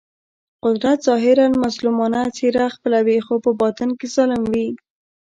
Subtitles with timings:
[0.65, 4.67] قدرت ظاهراً مظلومانه څېره خپلوي خو په باطن کې ظالم وي.